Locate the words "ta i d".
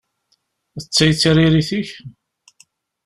0.95-1.17